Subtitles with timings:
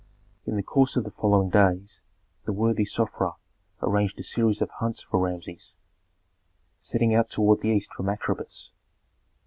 [0.47, 2.01] In the course of the following days
[2.45, 3.33] the worthy Sofra
[3.83, 5.75] arranged a series of hunts for Rameses,
[6.79, 8.71] setting out toward the east from Atribis.